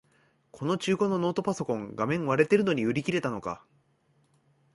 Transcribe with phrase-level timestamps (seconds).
[0.49, 3.63] この中古のノートパソコン、画面割れてるのに売り切れたのか